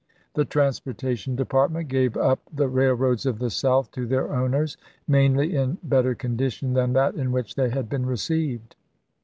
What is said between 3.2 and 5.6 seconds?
of the South to their owners, mainly